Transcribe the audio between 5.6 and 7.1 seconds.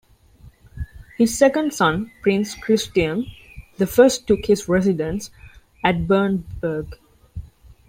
at Bernburg.